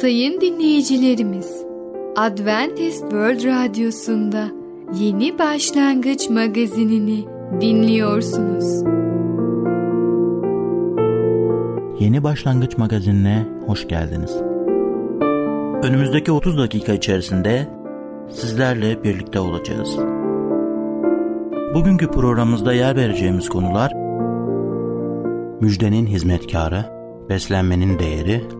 Sayın 0.00 0.40
dinleyicilerimiz, 0.40 1.64
Adventist 2.16 3.00
World 3.00 3.44
Radyosu'nda 3.44 4.48
Yeni 5.00 5.38
Başlangıç 5.38 6.30
magazinini 6.30 7.24
dinliyorsunuz. 7.60 8.82
Yeni 12.00 12.22
Başlangıç 12.22 12.78
magazinine 12.78 13.46
hoş 13.66 13.88
geldiniz. 13.88 14.36
Önümüzdeki 15.82 16.32
30 16.32 16.58
dakika 16.58 16.92
içerisinde 16.92 17.68
sizlerle 18.30 19.04
birlikte 19.04 19.40
olacağız. 19.40 19.96
Bugünkü 21.74 22.10
programımızda 22.10 22.72
yer 22.72 22.96
vereceğimiz 22.96 23.48
konular 23.48 23.92
müjdenin 25.60 26.06
hizmetkarı, 26.06 26.84
beslenmenin 27.28 27.98
değeri, 27.98 28.59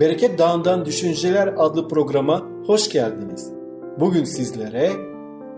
Bereket 0.00 0.38
Dağı'ndan 0.38 0.84
Düşünceler 0.84 1.54
adlı 1.56 1.88
programa 1.88 2.42
hoş 2.66 2.88
geldiniz. 2.88 3.52
Bugün 4.00 4.24
sizlere 4.24 4.90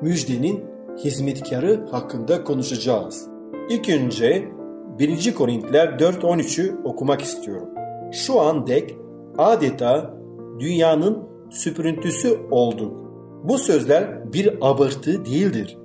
müjdenin 0.00 0.64
hizmetkarı 1.04 1.86
hakkında 1.90 2.44
konuşacağız. 2.44 3.28
İlk 3.70 3.88
önce 3.88 4.48
1. 4.98 5.34
Korintiler 5.34 5.88
4.13'ü 5.88 6.82
okumak 6.84 7.22
istiyorum. 7.22 7.68
Şu 8.12 8.40
an 8.40 8.66
dek 8.66 8.96
adeta 9.38 10.14
dünyanın 10.58 11.18
süpürüntüsü 11.50 12.38
olduk. 12.50 12.96
Bu 13.44 13.58
sözler 13.58 14.32
bir 14.32 14.54
abartı 14.60 15.24
değildir. 15.24 15.78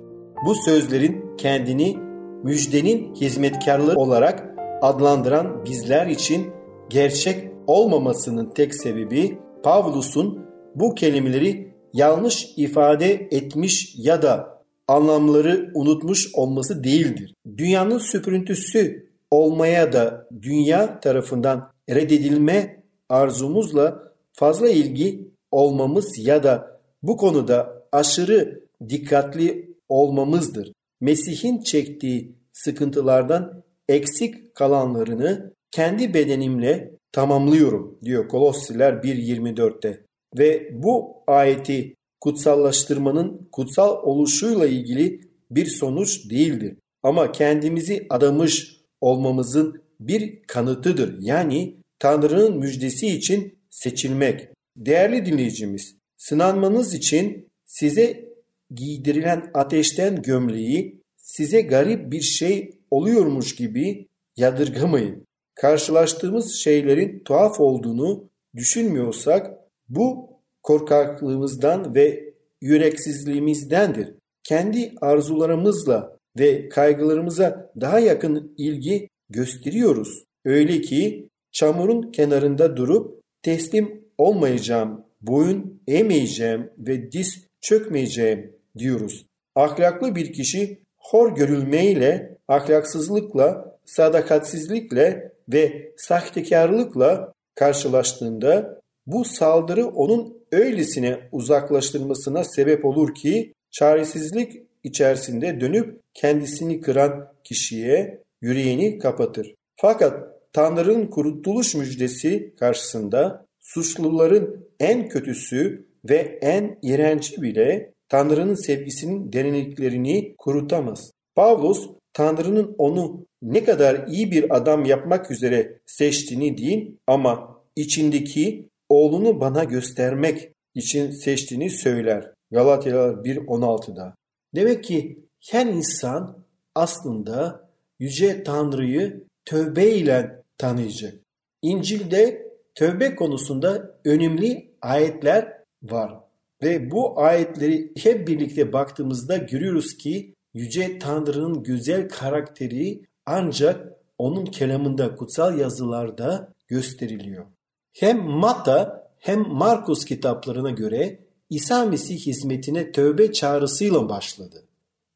Bu 0.46 0.54
sözlerin 0.54 1.36
kendini 1.36 1.96
müjdenin 2.42 3.14
hizmetkarlığı 3.14 3.94
olarak 3.94 4.54
adlandıran 4.82 5.64
bizler 5.64 6.06
için 6.06 6.46
gerçek 6.88 7.57
olmamasının 7.68 8.50
tek 8.50 8.74
sebebi 8.74 9.38
Pavlus'un 9.62 10.46
bu 10.74 10.94
kelimeleri 10.94 11.74
yanlış 11.92 12.46
ifade 12.56 13.28
etmiş 13.30 13.94
ya 13.98 14.22
da 14.22 14.62
anlamları 14.88 15.70
unutmuş 15.74 16.34
olması 16.34 16.84
değildir. 16.84 17.34
Dünyanın 17.56 17.98
süpürüntüsü 17.98 19.08
olmaya 19.30 19.92
da 19.92 20.28
dünya 20.42 21.00
tarafından 21.00 21.72
reddedilme 21.90 22.82
arzumuzla 23.08 24.12
fazla 24.32 24.68
ilgi 24.68 25.30
olmamız 25.50 26.18
ya 26.18 26.42
da 26.42 26.80
bu 27.02 27.16
konuda 27.16 27.82
aşırı 27.92 28.64
dikkatli 28.88 29.76
olmamızdır. 29.88 30.72
Mesih'in 31.00 31.62
çektiği 31.62 32.36
sıkıntılardan 32.52 33.62
eksik 33.88 34.54
kalanlarını 34.54 35.52
kendi 35.70 36.14
bedenimle 36.14 36.97
tamamlıyorum 37.12 37.98
diyor 38.04 38.28
Kolossiler 38.28 38.92
1.24'te. 38.92 40.04
Ve 40.38 40.70
bu 40.82 41.16
ayeti 41.26 41.94
kutsallaştırmanın 42.20 43.48
kutsal 43.52 44.02
oluşuyla 44.02 44.66
ilgili 44.66 45.20
bir 45.50 45.66
sonuç 45.66 46.30
değildir. 46.30 46.76
Ama 47.02 47.32
kendimizi 47.32 48.06
adamış 48.10 48.76
olmamızın 49.00 49.82
bir 50.00 50.42
kanıtıdır. 50.42 51.16
Yani 51.20 51.76
Tanrı'nın 51.98 52.58
müjdesi 52.58 53.06
için 53.06 53.58
seçilmek. 53.70 54.48
Değerli 54.76 55.26
dinleyicimiz, 55.26 55.96
sınanmanız 56.16 56.94
için 56.94 57.48
size 57.64 58.28
giydirilen 58.74 59.50
ateşten 59.54 60.22
gömleği 60.22 61.00
size 61.16 61.60
garip 61.60 62.12
bir 62.12 62.20
şey 62.20 62.70
oluyormuş 62.90 63.56
gibi 63.56 64.06
yadırgamayın. 64.36 65.27
Karşılaştığımız 65.60 66.54
şeylerin 66.54 67.18
tuhaf 67.24 67.60
olduğunu 67.60 68.30
düşünmüyorsak 68.56 69.54
bu 69.88 70.30
korkaklığımızdan 70.62 71.94
ve 71.94 72.34
yüreksizliğimizdendir. 72.60 74.14
Kendi 74.44 74.92
arzularımızla 75.00 76.16
ve 76.38 76.68
kaygılarımıza 76.68 77.70
daha 77.80 77.98
yakın 77.98 78.54
ilgi 78.58 79.08
gösteriyoruz. 79.30 80.24
Öyle 80.44 80.80
ki 80.80 81.28
çamurun 81.52 82.10
kenarında 82.12 82.76
durup 82.76 83.22
teslim 83.42 84.04
olmayacağım, 84.18 85.04
boyun 85.20 85.82
eğmeyeceğim 85.86 86.70
ve 86.78 87.12
diz 87.12 87.46
çökmeyeceğim 87.60 88.52
diyoruz. 88.78 89.26
Ahlaklı 89.54 90.14
bir 90.14 90.32
kişi 90.32 90.78
hor 90.98 91.34
görülmeyle, 91.34 92.38
ahlaksızlıkla, 92.48 93.78
sadakatsizlikle 93.84 95.37
ve 95.48 95.92
sahtekarlıkla 95.96 97.32
karşılaştığında 97.54 98.80
bu 99.06 99.24
saldırı 99.24 99.86
onun 99.86 100.38
öylesine 100.52 101.28
uzaklaştırmasına 101.32 102.44
sebep 102.44 102.84
olur 102.84 103.14
ki 103.14 103.54
çaresizlik 103.70 104.62
içerisinde 104.84 105.60
dönüp 105.60 106.00
kendisini 106.14 106.80
kıran 106.80 107.32
kişiye 107.44 108.22
yüreğini 108.40 108.98
kapatır. 108.98 109.54
Fakat 109.76 110.28
Tanrı'nın 110.52 111.06
kurtuluş 111.06 111.74
müjdesi 111.74 112.54
karşısında 112.58 113.46
suçluların 113.60 114.68
en 114.80 115.08
kötüsü 115.08 115.86
ve 116.10 116.38
en 116.42 116.78
iğrenci 116.82 117.42
bile 117.42 117.92
Tanrı'nın 118.08 118.66
sevgisinin 118.66 119.32
derinliklerini 119.32 120.34
kurutamaz. 120.38 121.10
Pavlos 121.34 121.90
Tanrı'nın 122.12 122.74
onu 122.78 123.26
ne 123.42 123.64
kadar 123.64 124.06
iyi 124.06 124.30
bir 124.30 124.56
adam 124.56 124.84
yapmak 124.84 125.30
üzere 125.30 125.78
seçtiğini 125.86 126.58
değil 126.58 126.96
ama 127.06 127.60
içindeki 127.76 128.68
oğlunu 128.88 129.40
bana 129.40 129.64
göstermek 129.64 130.52
için 130.74 131.10
seçtiğini 131.10 131.70
söyler. 131.70 132.32
Galatyalar 132.50 133.14
1.16'da. 133.14 134.14
Demek 134.54 134.84
ki 134.84 135.18
her 135.50 135.66
insan 135.66 136.44
aslında 136.74 137.68
Yüce 137.98 138.42
Tanrı'yı 138.42 139.24
tövbe 139.44 139.90
ile 139.90 140.42
tanıyacak. 140.58 141.14
İncil'de 141.62 142.48
tövbe 142.74 143.14
konusunda 143.14 143.94
önemli 144.04 144.70
ayetler 144.82 145.58
var. 145.82 146.20
Ve 146.62 146.90
bu 146.90 147.20
ayetleri 147.20 147.92
hep 148.02 148.28
birlikte 148.28 148.72
baktığımızda 148.72 149.36
görüyoruz 149.36 149.96
ki 149.96 150.34
Yüce 150.54 150.98
Tanrı'nın 150.98 151.62
güzel 151.62 152.08
karakteri 152.08 153.07
ancak 153.28 153.92
onun 154.18 154.46
kelamında, 154.46 155.14
kutsal 155.14 155.58
yazılarda 155.58 156.52
gösteriliyor. 156.68 157.46
Hem 157.92 158.22
Matta 158.22 159.08
hem 159.18 159.48
Markus 159.48 160.04
kitaplarına 160.04 160.70
göre 160.70 161.18
İsa 161.50 161.84
Mesih 161.84 162.26
hizmetine 162.26 162.92
tövbe 162.92 163.32
çağrısıyla 163.32 164.08
başladı. 164.08 164.64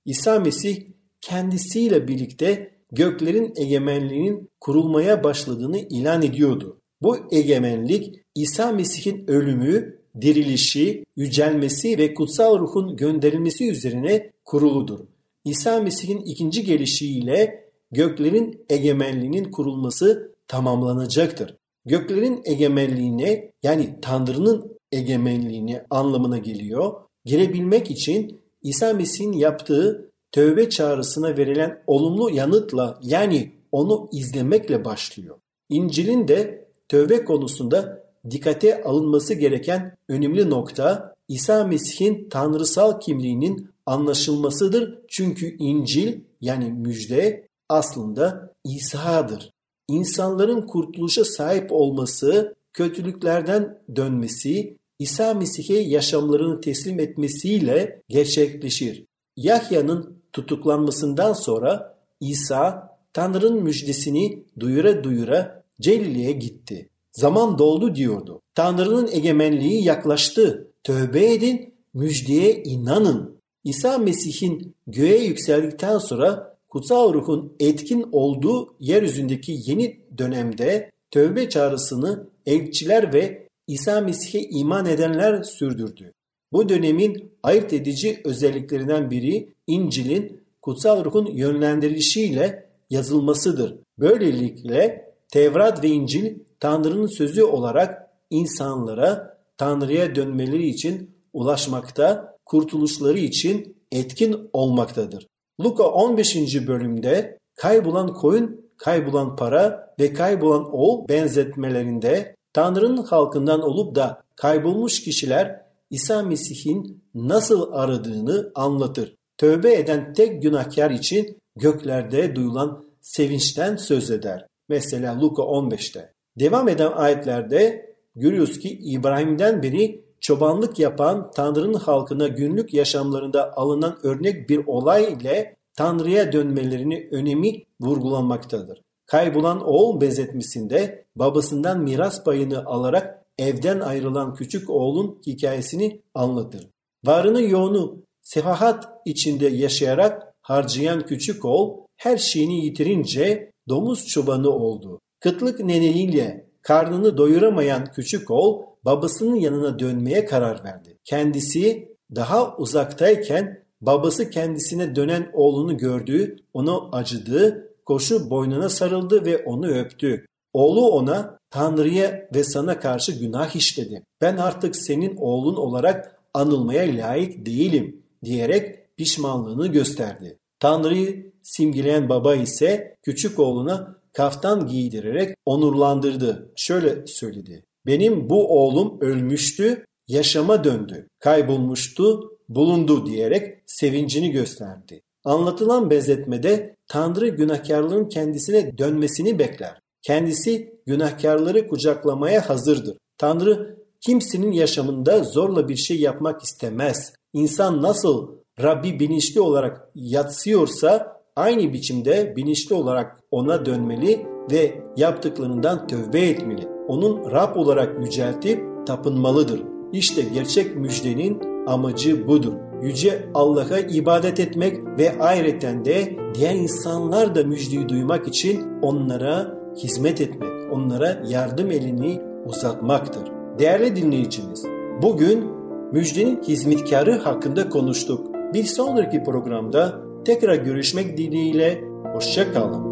İsa 0.04 0.40
Mesih 0.40 0.86
kendisiyle 1.20 2.08
birlikte 2.08 2.70
göklerin 2.92 3.52
egemenliğinin 3.56 4.50
kurulmaya 4.60 5.24
başladığını 5.24 5.78
ilan 5.78 6.22
ediyordu. 6.22 6.78
Bu 7.02 7.16
egemenlik 7.30 8.20
İsa 8.34 8.72
Mesih'in 8.72 9.26
ölümü, 9.28 9.98
dirilişi, 10.20 11.04
yücelmesi 11.16 11.98
ve 11.98 12.14
kutsal 12.14 12.58
ruhun 12.58 12.96
gönderilmesi 12.96 13.70
üzerine 13.70 14.30
kuruludur. 14.44 15.00
İsa 15.44 15.80
Mesih'in 15.80 16.18
ikinci 16.18 16.64
gelişiyle 16.64 17.61
göklerin 17.92 18.64
egemenliğinin 18.68 19.44
kurulması 19.44 20.32
tamamlanacaktır. 20.48 21.56
Göklerin 21.84 22.42
egemenliğine 22.44 23.52
yani 23.62 23.96
Tanrı'nın 24.02 24.78
egemenliğine 24.92 25.86
anlamına 25.90 26.38
geliyor. 26.38 26.94
girebilmek 27.24 27.90
için 27.90 28.40
İsa 28.62 28.92
Mesih'in 28.92 29.32
yaptığı 29.32 30.10
tövbe 30.32 30.70
çağrısına 30.70 31.36
verilen 31.36 31.82
olumlu 31.86 32.30
yanıtla 32.30 32.98
yani 33.02 33.52
onu 33.72 34.08
izlemekle 34.12 34.84
başlıyor. 34.84 35.36
İncil'in 35.68 36.28
de 36.28 36.68
tövbe 36.88 37.24
konusunda 37.24 38.04
dikkate 38.30 38.82
alınması 38.82 39.34
gereken 39.34 39.96
önemli 40.08 40.50
nokta 40.50 41.14
İsa 41.28 41.64
Mesih'in 41.64 42.28
tanrısal 42.28 43.00
kimliğinin 43.00 43.70
anlaşılmasıdır. 43.86 44.98
Çünkü 45.08 45.56
İncil 45.58 46.20
yani 46.40 46.72
müjde 46.72 47.48
aslında 47.72 48.52
İsa'dır. 48.64 49.52
İnsanların 49.88 50.62
kurtuluşa 50.62 51.24
sahip 51.24 51.72
olması, 51.72 52.54
kötülüklerden 52.72 53.78
dönmesi, 53.96 54.76
İsa 54.98 55.34
Mesih'e 55.34 55.78
yaşamlarını 55.78 56.60
teslim 56.60 57.00
etmesiyle 57.00 58.02
gerçekleşir. 58.08 59.04
Yahya'nın 59.36 60.22
tutuklanmasından 60.32 61.32
sonra 61.32 61.98
İsa 62.20 62.92
Tanrı'nın 63.12 63.62
müjdesini 63.62 64.44
duyura 64.60 65.04
duyura 65.04 65.64
Celil'e 65.80 66.32
gitti. 66.32 66.88
Zaman 67.12 67.58
doldu 67.58 67.94
diyordu. 67.94 68.40
Tanrı'nın 68.54 69.08
egemenliği 69.12 69.84
yaklaştı. 69.84 70.68
Tövbe 70.84 71.32
edin, 71.34 71.74
müjdeye 71.94 72.62
inanın. 72.62 73.36
İsa 73.64 73.98
Mesih'in 73.98 74.74
göğe 74.86 75.24
yükseldikten 75.24 75.98
sonra 75.98 76.51
kutsal 76.72 77.14
ruhun 77.14 77.52
etkin 77.60 78.08
olduğu 78.12 78.74
yeryüzündeki 78.80 79.58
yeni 79.66 80.00
dönemde 80.18 80.90
tövbe 81.10 81.48
çağrısını 81.48 82.26
elçiler 82.46 83.14
ve 83.14 83.48
İsa 83.66 84.00
Mesih'e 84.00 84.40
iman 84.42 84.86
edenler 84.86 85.42
sürdürdü. 85.42 86.12
Bu 86.52 86.68
dönemin 86.68 87.32
ayırt 87.42 87.72
edici 87.72 88.20
özelliklerinden 88.24 89.10
biri 89.10 89.54
İncil'in 89.66 90.40
kutsal 90.62 91.04
ruhun 91.04 91.26
yönlendirilişiyle 91.26 92.68
yazılmasıdır. 92.90 93.76
Böylelikle 93.98 95.12
Tevrat 95.32 95.84
ve 95.84 95.88
İncil 95.88 96.38
Tanrı'nın 96.60 97.16
sözü 97.18 97.42
olarak 97.42 98.10
insanlara 98.30 99.38
Tanrı'ya 99.56 100.14
dönmeleri 100.14 100.68
için 100.68 101.10
ulaşmakta, 101.32 102.36
kurtuluşları 102.44 103.18
için 103.18 103.76
etkin 103.90 104.50
olmaktadır. 104.52 105.26
Luka 105.64 105.84
15. 105.84 106.66
bölümde 106.66 107.38
kaybolan 107.56 108.14
koyun, 108.14 108.70
kaybolan 108.76 109.36
para 109.36 109.94
ve 110.00 110.12
kaybolan 110.12 110.74
oğul 110.74 111.08
benzetmelerinde 111.08 112.36
Tanrı'nın 112.52 113.02
halkından 113.02 113.62
olup 113.62 113.94
da 113.94 114.22
kaybolmuş 114.36 115.02
kişiler 115.02 115.60
İsa 115.90 116.22
Mesih'in 116.22 117.02
nasıl 117.14 117.72
aradığını 117.72 118.52
anlatır. 118.54 119.14
Tövbe 119.38 119.74
eden 119.74 120.12
tek 120.12 120.42
günahkar 120.42 120.90
için 120.90 121.38
göklerde 121.56 122.36
duyulan 122.36 122.84
sevinçten 123.00 123.76
söz 123.76 124.10
eder. 124.10 124.46
Mesela 124.68 125.20
Luka 125.20 125.42
15'te. 125.42 126.12
Devam 126.38 126.68
eden 126.68 126.92
ayetlerde 126.92 127.92
görüyoruz 128.16 128.58
ki 128.58 128.68
İbrahim'den 128.68 129.62
beri 129.62 130.01
çobanlık 130.22 130.78
yapan 130.78 131.30
Tanrı'nın 131.30 131.74
halkına 131.74 132.28
günlük 132.28 132.74
yaşamlarında 132.74 133.56
alınan 133.56 133.98
örnek 134.02 134.48
bir 134.48 134.66
olay 134.66 135.12
ile 135.12 135.56
Tanrı'ya 135.76 136.32
dönmelerini 136.32 137.08
önemi 137.10 137.64
vurgulanmaktadır. 137.80 138.82
Kaybolan 139.06 139.68
oğul 139.68 140.00
benzetmesinde 140.00 141.04
babasından 141.16 141.80
miras 141.80 142.24
payını 142.24 142.64
alarak 142.64 143.24
evden 143.38 143.80
ayrılan 143.80 144.34
küçük 144.34 144.70
oğlun 144.70 145.20
hikayesini 145.26 146.02
anlatır. 146.14 146.68
Varını 147.04 147.42
yoğunu 147.42 148.02
sefahat 148.22 148.88
içinde 149.04 149.46
yaşayarak 149.46 150.34
harcayan 150.42 151.06
küçük 151.06 151.44
oğul 151.44 151.78
her 151.96 152.16
şeyini 152.16 152.64
yitirince 152.64 153.50
domuz 153.68 154.06
çobanı 154.06 154.50
oldu. 154.50 155.00
Kıtlık 155.20 155.60
nedeniyle 155.60 156.46
karnını 156.62 157.16
doyuramayan 157.16 157.92
küçük 157.92 158.30
oğul 158.30 158.71
babasının 158.84 159.36
yanına 159.36 159.78
dönmeye 159.78 160.24
karar 160.24 160.64
verdi. 160.64 160.98
Kendisi 161.04 161.96
daha 162.14 162.56
uzaktayken 162.56 163.64
babası 163.80 164.30
kendisine 164.30 164.96
dönen 164.96 165.30
oğlunu 165.34 165.76
gördü, 165.76 166.36
onu 166.54 166.88
acıdı, 166.92 167.68
koşu 167.86 168.30
boynuna 168.30 168.68
sarıldı 168.68 169.24
ve 169.24 169.38
onu 169.44 169.66
öptü. 169.66 170.26
Oğlu 170.52 170.90
ona 170.90 171.38
Tanrı'ya 171.50 172.28
ve 172.34 172.44
sana 172.44 172.80
karşı 172.80 173.12
günah 173.12 173.56
işledi. 173.56 174.02
Ben 174.20 174.36
artık 174.36 174.76
senin 174.76 175.16
oğlun 175.16 175.56
olarak 175.56 176.20
anılmaya 176.34 176.82
layık 176.82 177.46
değilim 177.46 178.02
diyerek 178.24 178.96
pişmanlığını 178.96 179.66
gösterdi. 179.66 180.38
Tanrı'yı 180.60 181.32
simgeleyen 181.42 182.08
baba 182.08 182.34
ise 182.34 182.96
küçük 183.02 183.38
oğluna 183.38 183.96
kaftan 184.12 184.66
giydirerek 184.66 185.36
onurlandırdı. 185.46 186.52
Şöyle 186.56 187.06
söyledi. 187.06 187.64
Benim 187.86 188.30
bu 188.30 188.48
oğlum 188.48 189.00
ölmüştü, 189.00 189.86
yaşama 190.08 190.64
döndü. 190.64 191.08
Kaybolmuştu, 191.18 192.32
bulundu 192.48 193.06
diyerek 193.06 193.58
sevincini 193.66 194.30
gösterdi. 194.30 195.02
Anlatılan 195.24 195.90
benzetmede 195.90 196.76
Tanrı 196.88 197.28
günahkarlığın 197.28 198.08
kendisine 198.08 198.78
dönmesini 198.78 199.38
bekler. 199.38 199.80
Kendisi 200.02 200.74
günahkarları 200.86 201.68
kucaklamaya 201.68 202.48
hazırdır. 202.48 202.96
Tanrı 203.18 203.78
kimsenin 204.00 204.52
yaşamında 204.52 205.24
zorla 205.24 205.68
bir 205.68 205.76
şey 205.76 206.00
yapmak 206.00 206.42
istemez. 206.42 207.12
İnsan 207.32 207.82
nasıl 207.82 208.28
Rabbi 208.62 209.00
bilinçli 209.00 209.40
olarak 209.40 209.88
yatsıyorsa 209.94 211.20
aynı 211.36 211.72
biçimde 211.72 212.36
bilinçli 212.36 212.74
olarak 212.74 213.20
ona 213.30 213.66
dönmeli 213.66 214.26
ve 214.50 214.82
yaptıklarından 214.96 215.86
tövbe 215.86 216.20
etmeli. 216.20 216.71
Onun 216.92 217.30
Rab 217.30 217.56
olarak 217.56 218.00
yüceltip 218.00 218.86
tapınmalıdır. 218.86 219.62
İşte 219.92 220.22
gerçek 220.34 220.76
müjdenin 220.76 221.40
amacı 221.66 222.28
budur. 222.28 222.52
Yüce 222.82 223.28
Allah'a 223.34 223.78
ibadet 223.78 224.40
etmek 224.40 224.76
ve 224.98 225.12
ayrıca 225.20 225.84
de 225.84 226.16
diğer 226.34 226.54
insanlar 226.54 227.34
da 227.34 227.44
müjdeyi 227.44 227.88
duymak 227.88 228.28
için 228.28 228.62
onlara 228.82 229.58
hizmet 229.76 230.20
etmek, 230.20 230.72
onlara 230.72 231.22
yardım 231.28 231.70
elini 231.70 232.20
uzatmaktır. 232.46 233.22
Değerli 233.58 233.96
dinleyicimiz, 233.96 234.64
bugün 235.02 235.44
müjdenin 235.92 236.42
hizmetkarı 236.42 237.18
hakkında 237.18 237.68
konuştuk. 237.68 238.26
Bir 238.54 238.64
sonraki 238.64 239.22
programda 239.22 240.00
tekrar 240.24 240.54
görüşmek 240.54 241.18
dileğiyle 241.18 241.80
hoşçakalın. 242.14 242.91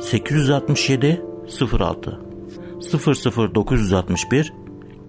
867 0.00 1.22
06 1.80 2.20
00961 3.54 4.52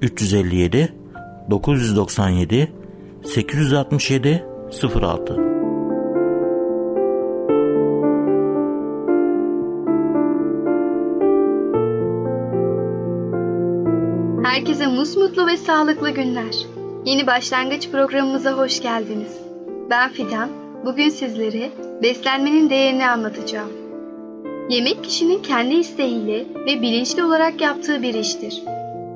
357 0.01 0.93
997 1.49 2.71
867 3.23 4.45
06 5.01 5.55
Herkese 14.43 14.87
musmutlu 14.87 15.47
ve 15.47 15.57
sağlıklı 15.57 16.09
günler. 16.09 16.55
Yeni 17.05 17.27
başlangıç 17.27 17.89
programımıza 17.91 18.51
hoş 18.51 18.81
geldiniz. 18.81 19.37
Ben 19.89 20.09
Fidan. 20.09 20.49
Bugün 20.85 21.09
sizlere 21.09 21.71
beslenmenin 22.03 22.69
değerini 22.69 23.07
anlatacağım. 23.07 23.84
Yemek 24.69 25.03
kişinin 25.03 25.41
kendi 25.43 25.73
isteğiyle 25.73 26.45
ve 26.65 26.81
bilinçli 26.81 27.23
olarak 27.23 27.61
yaptığı 27.61 28.01
bir 28.01 28.13
iştir. 28.13 28.63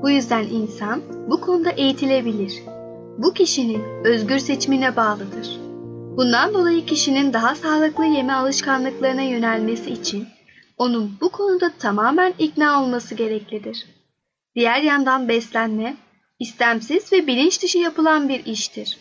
Bu 0.02 0.10
yüzden 0.10 0.44
insan 0.44 1.02
bu 1.30 1.42
konuda 1.42 1.70
eğitilebilir. 1.70 2.54
Bu 3.18 3.34
kişinin 3.34 3.84
özgür 4.04 4.40
seçimine 4.40 4.96
bağlıdır. 4.96 5.60
Bundan 6.18 6.54
dolayı 6.54 6.86
kişinin 6.86 7.34
daha 7.34 7.56
sağlıklı 7.56 8.06
yeme 8.06 8.34
alışkanlıklarına 8.34 9.22
yönelmesi 9.22 9.92
için 9.92 10.28
onun 10.78 11.18
bu 11.22 11.30
konuda 11.30 11.72
tamamen 11.80 12.34
ikna 12.40 12.84
olması 12.84 13.16
gereklidir. 13.16 13.86
Diğer 14.56 14.82
yandan 14.82 15.30
beslenme, 15.30 15.96
istemsiz 16.40 17.14
ve 17.14 17.28
bilinç 17.28 17.64
dışı 17.64 17.78
yapılan 17.78 18.30
bir 18.30 18.46
iştir. 18.46 18.98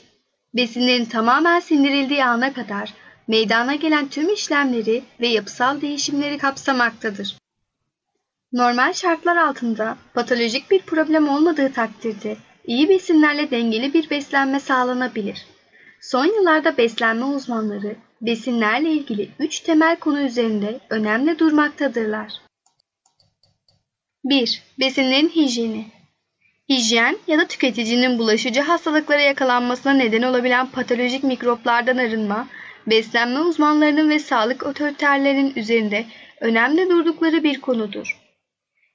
Besinlerin 0.54 1.04
tamamen 1.04 1.60
sindirildiği 1.60 2.24
ana 2.24 2.52
kadar 2.52 2.94
meydana 3.28 3.75
gelen 3.75 4.08
tüm 4.08 4.35
işlemleri 4.35 5.02
ve 5.20 5.26
yapısal 5.26 5.80
değişimleri 5.80 6.38
kapsamaktadır. 6.38 7.37
Normal 8.52 8.92
şartlar 8.92 9.37
altında 9.37 9.97
patolojik 10.14 10.70
bir 10.70 10.82
problem 10.82 11.28
olmadığı 11.28 11.73
takdirde 11.73 12.37
iyi 12.66 12.88
besinlerle 12.88 13.50
dengeli 13.50 13.94
bir 13.94 14.11
beslenme 14.11 14.61
sağlanabilir. 14.61 15.47
Son 16.00 16.25
yıllarda 16.25 16.76
beslenme 16.76 17.25
uzmanları 17.25 17.97
besinlerle 18.20 18.90
ilgili 18.90 19.30
üç 19.38 19.61
temel 19.61 19.97
konu 19.97 20.20
üzerinde 20.20 20.80
önemli 20.90 21.38
durmaktadırlar. 21.38 22.32
1. 24.25 24.62
Besinlerin 24.78 25.28
hijyeni 25.28 25.87
Hijyen 26.68 27.18
ya 27.26 27.38
da 27.38 27.47
tüketicinin 27.47 28.18
bulaşıcı 28.18 28.61
hastalıklara 28.61 29.20
yakalanmasına 29.20 29.92
neden 29.92 30.23
olabilen 30.23 30.66
patolojik 30.66 31.25
mikroplardan 31.25 31.97
arınma, 31.97 32.49
beslenme 32.90 33.40
uzmanlarının 33.40 34.11
ve 34.11 34.18
sağlık 34.18 34.66
otoriterlerinin 34.66 35.52
üzerinde 35.57 36.04
önemli 36.40 36.90
durdukları 36.90 37.45
bir 37.45 37.61
konudur. 37.61 38.18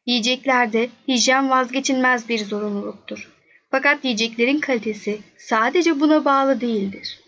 Yiyeceklerde 0.05 0.89
hijyen 1.07 1.49
vazgeçilmez 1.49 2.29
bir 2.29 2.39
zorunluluktur. 2.39 3.29
Fakat 3.71 4.05
yiyeceklerin 4.05 4.59
kalitesi 4.59 5.19
sadece 5.37 5.99
buna 5.99 6.25
bağlı 6.25 6.61
değildir. 6.61 7.19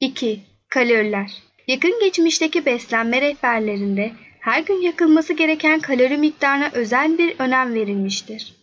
2. 0.00 0.40
Kaloriler 0.68 1.30
Yakın 1.66 2.00
geçmişteki 2.00 2.66
beslenme 2.66 3.20
rehberlerinde 3.20 4.12
her 4.40 4.62
gün 4.62 4.80
yakılması 4.82 5.32
gereken 5.32 5.80
kalori 5.80 6.18
miktarına 6.18 6.70
özel 6.72 7.18
bir 7.18 7.38
önem 7.38 7.74
verilmiştir. 7.74 8.54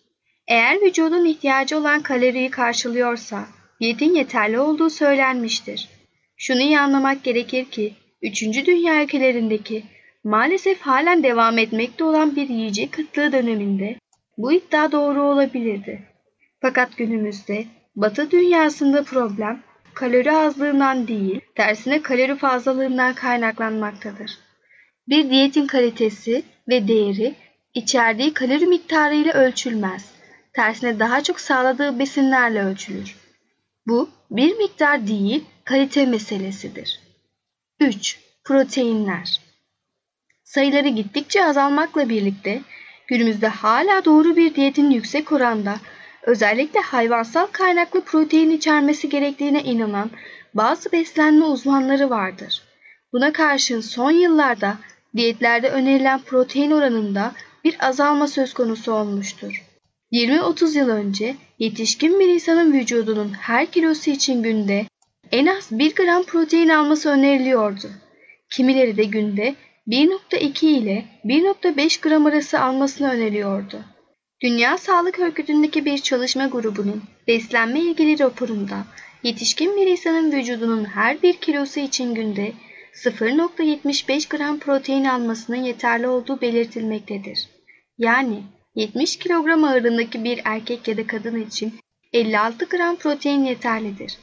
Eğer 0.47 0.81
vücudun 0.81 1.25
ihtiyacı 1.25 1.77
olan 1.77 2.01
kaloriyi 2.01 2.49
karşılıyorsa 2.49 3.45
diyetin 3.79 4.15
yeterli 4.15 4.59
olduğu 4.59 4.89
söylenmiştir. 4.89 5.89
Şunu 6.37 6.61
iyi 6.61 6.79
anlamak 6.79 7.23
gerekir 7.23 7.65
ki 7.65 7.93
3. 8.21 8.41
Dünya 8.41 9.03
ülkelerindeki 9.03 9.83
maalesef 10.23 10.81
halen 10.81 11.23
devam 11.23 11.57
etmekte 11.57 12.03
olan 12.03 12.35
bir 12.35 12.49
yiyecek 12.49 12.91
kıtlığı 12.91 13.31
döneminde 13.31 13.95
bu 14.37 14.51
iddia 14.51 14.91
doğru 14.91 15.21
olabilirdi. 15.21 16.01
Fakat 16.61 16.97
günümüzde 16.97 17.65
Batı 17.95 18.31
dünyasında 18.31 19.03
problem 19.03 19.59
kalori 19.93 20.31
azlığından 20.31 21.07
değil, 21.07 21.39
tersine 21.55 22.01
kalori 22.01 22.35
fazlalığından 22.35 23.13
kaynaklanmaktadır. 23.13 24.31
Bir 25.09 25.29
diyetin 25.29 25.67
kalitesi 25.67 26.43
ve 26.69 26.87
değeri 26.87 27.35
içerdiği 27.73 28.33
kalori 28.33 28.65
miktarıyla 28.65 29.33
ölçülmez. 29.33 30.11
Tersine 30.53 30.99
daha 30.99 31.23
çok 31.23 31.39
sağladığı 31.39 31.99
besinlerle 31.99 32.63
ölçülür. 32.63 33.15
Bu 33.87 34.09
bir 34.31 34.57
miktar 34.57 35.07
değil, 35.07 35.43
kalite 35.67 36.05
meselesidir. 36.05 36.99
3. 37.79 38.19
Proteinler 38.43 39.41
Sayıları 40.43 40.87
gittikçe 40.87 41.45
azalmakla 41.45 42.09
birlikte 42.09 42.61
günümüzde 43.07 43.47
hala 43.47 44.05
doğru 44.05 44.35
bir 44.35 44.55
diyetin 44.55 44.89
yüksek 44.89 45.31
oranda 45.31 45.79
özellikle 46.23 46.79
hayvansal 46.79 47.45
kaynaklı 47.45 48.01
protein 48.01 48.49
içermesi 48.49 49.09
gerektiğine 49.09 49.63
inanan 49.63 50.11
bazı 50.53 50.91
beslenme 50.91 51.45
uzmanları 51.45 52.09
vardır. 52.09 52.61
Buna 53.13 53.33
karşın 53.33 53.81
son 53.81 54.11
yıllarda 54.11 54.77
diyetlerde 55.15 55.69
önerilen 55.69 56.19
protein 56.19 56.71
oranında 56.71 57.31
bir 57.63 57.87
azalma 57.87 58.27
söz 58.27 58.53
konusu 58.53 58.93
olmuştur. 58.93 59.63
20-30 60.11 60.77
yıl 60.77 60.89
önce 60.89 61.35
yetişkin 61.59 62.19
bir 62.19 62.27
insanın 62.27 62.73
vücudunun 62.73 63.33
her 63.33 63.65
kilosu 63.71 64.09
için 64.09 64.43
günde 64.43 64.85
en 65.31 65.45
az 65.45 65.71
1 65.71 65.95
gram 65.95 66.23
protein 66.23 66.69
alması 66.69 67.09
öneriliyordu. 67.09 67.87
Kimileri 68.49 68.97
de 68.97 69.03
günde 69.03 69.55
1.2 69.87 70.65
ile 70.65 71.05
1.5 71.25 72.01
gram 72.01 72.25
arası 72.25 72.61
almasını 72.61 73.11
öneriyordu. 73.11 73.83
Dünya 74.41 74.77
Sağlık 74.77 75.19
Örgütü'ndeki 75.19 75.85
bir 75.85 75.97
çalışma 75.97 76.47
grubunun 76.47 77.03
beslenme 77.27 77.79
ilgili 77.79 78.19
raporunda 78.19 78.77
yetişkin 79.23 79.75
bir 79.77 79.87
insanın 79.87 80.31
vücudunun 80.31 80.85
her 80.85 81.21
bir 81.21 81.33
kilosu 81.33 81.79
için 81.79 82.15
günde 82.15 82.51
0.75 82.93 84.37
gram 84.37 84.59
protein 84.59 85.05
almasının 85.05 85.63
yeterli 85.63 86.07
olduğu 86.07 86.41
belirtilmektedir. 86.41 87.47
Yani 87.97 88.43
70 88.75 89.15
kilogram 89.15 89.63
ağırlığındaki 89.63 90.23
bir 90.23 90.41
erkek 90.45 90.87
ya 90.87 90.97
da 90.97 91.07
kadın 91.07 91.41
için 91.41 91.73
56 92.13 92.65
gram 92.65 92.95
protein 92.95 93.43
yeterlidir. 93.43 94.17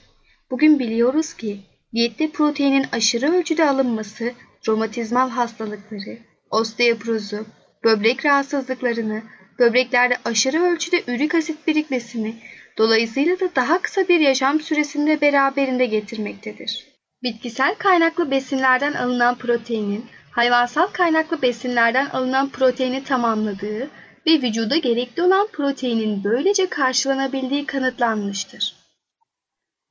Bugün 0.50 0.78
biliyoruz 0.78 1.34
ki 1.34 1.60
diyette 1.94 2.30
proteinin 2.30 2.86
aşırı 2.92 3.32
ölçüde 3.32 3.68
alınması 3.68 4.32
romatizmal 4.68 5.30
hastalıkları, 5.30 6.18
osteoporozu, 6.50 7.46
böbrek 7.84 8.26
rahatsızlıklarını, 8.26 9.22
böbreklerde 9.58 10.16
aşırı 10.24 10.62
ölçüde 10.62 11.02
ürik 11.08 11.34
asit 11.34 11.66
birikmesini, 11.66 12.34
dolayısıyla 12.78 13.40
da 13.40 13.48
daha 13.56 13.82
kısa 13.82 14.08
bir 14.08 14.20
yaşam 14.20 14.60
süresinde 14.60 15.20
beraberinde 15.20 15.86
getirmektedir. 15.86 16.86
Bitkisel 17.22 17.74
kaynaklı 17.74 18.30
besinlerden 18.30 18.92
alınan 18.92 19.34
proteinin, 19.34 20.04
hayvansal 20.30 20.86
kaynaklı 20.86 21.42
besinlerden 21.42 22.06
alınan 22.06 22.48
proteini 22.48 23.04
tamamladığı 23.04 23.90
ve 24.26 24.42
vücuda 24.42 24.76
gerekli 24.76 25.22
olan 25.22 25.48
proteinin 25.52 26.24
böylece 26.24 26.68
karşılanabildiği 26.68 27.66
kanıtlanmıştır. 27.66 28.83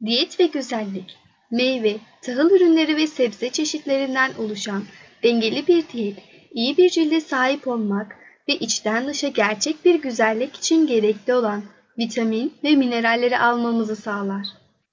Diyet 0.05 0.39
ve 0.39 0.45
güzellik 0.45 1.17
meyve, 1.51 1.95
tahıl 2.21 2.51
ürünleri 2.51 2.97
ve 2.97 3.07
sebze 3.07 3.49
çeşitlerinden 3.49 4.31
oluşan 4.37 4.83
dengeli 5.23 5.67
bir 5.67 5.83
diyet, 5.93 6.17
iyi 6.53 6.77
bir 6.77 6.89
cilde 6.89 7.21
sahip 7.21 7.67
olmak 7.67 8.15
ve 8.49 8.53
içten 8.53 9.07
dışa 9.07 9.27
gerçek 9.27 9.85
bir 9.85 9.95
güzellik 9.95 10.55
için 10.55 10.87
gerekli 10.87 11.33
olan 11.33 11.63
vitamin 11.97 12.53
ve 12.63 12.75
mineralleri 12.75 13.37
almamızı 13.37 13.95
sağlar. 13.95 14.47